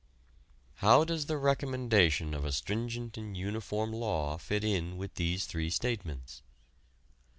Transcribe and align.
How 0.77 1.03
does 1.03 1.27
the 1.27 1.37
recommendation 1.37 2.33
of 2.33 2.43
a 2.43 2.51
stringent 2.51 3.19
and 3.19 3.37
uniform 3.37 3.93
law 3.93 4.37
fit 4.39 4.63
in 4.63 4.97
with 4.97 5.13
these 5.13 5.45
three 5.45 5.69
statements? 5.69 6.41